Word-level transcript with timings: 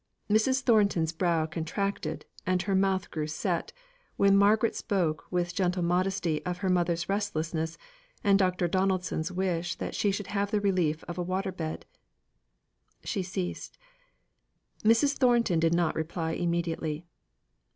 Mrs. 0.31 0.61
Thornton's 0.63 1.11
brow 1.11 1.45
contracted, 1.45 2.25
and 2.43 2.63
her 2.63 2.73
mouth 2.73 3.11
grew 3.11 3.27
set, 3.27 3.71
while 4.17 4.31
Margaret 4.31 4.75
spoke 4.75 5.25
with 5.29 5.53
gentle 5.53 5.83
modesty 5.83 6.43
of 6.43 6.57
her 6.65 6.69
mother's 6.71 7.07
restlessness, 7.07 7.77
and 8.23 8.39
Dr. 8.39 8.67
Donaldson's 8.67 9.31
wish 9.31 9.75
that 9.75 9.93
she 9.93 10.09
should 10.11 10.25
have 10.33 10.49
the 10.49 10.59
relief 10.59 11.03
of 11.03 11.19
a 11.19 11.23
water 11.23 11.51
bed. 11.51 11.85
She 13.03 13.21
ceased. 13.21 13.77
Mrs. 14.83 15.17
Thornton 15.17 15.59
did 15.59 15.75
not 15.75 15.93
reply 15.93 16.31
immediately. 16.31 17.05